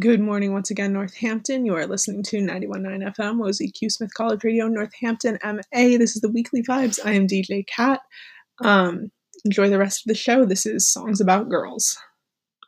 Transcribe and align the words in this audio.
Good 0.00 0.18
morning 0.18 0.52
once 0.52 0.72
again, 0.72 0.92
Northampton. 0.92 1.64
You 1.64 1.76
are 1.76 1.86
listening 1.86 2.24
to 2.24 2.38
91.9 2.38 3.14
FM, 3.14 3.36
Wozy 3.36 3.72
Q 3.72 3.88
Smith 3.88 4.12
College 4.12 4.42
Radio, 4.42 4.66
Northampton, 4.66 5.38
MA. 5.44 5.60
This 5.72 6.16
is 6.16 6.20
the 6.20 6.30
Weekly 6.30 6.64
Vibes. 6.64 6.98
I 7.04 7.12
am 7.12 7.28
DJ 7.28 7.64
Cat. 7.64 8.00
Um, 8.60 9.12
enjoy 9.44 9.68
the 9.68 9.78
rest 9.78 10.00
of 10.00 10.08
the 10.08 10.16
show. 10.16 10.44
This 10.44 10.66
is 10.66 10.90
Songs 10.90 11.20
About 11.20 11.48
Girls. 11.48 11.96